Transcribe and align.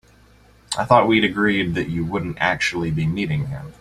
I 0.75 0.83
thought 0.85 1.07
we'd 1.07 1.23
agreed 1.23 1.75
that 1.75 1.89
you 1.89 2.03
wouldn't 2.03 2.39
actually 2.39 2.89
be 2.89 3.05
meeting 3.05 3.45
him? 3.49 3.69